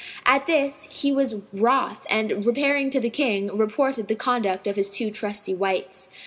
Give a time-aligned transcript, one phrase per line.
[0.25, 4.89] At this, he was wroth and, repairing to the King, reported the conduct of his
[4.89, 6.09] two trusty wights.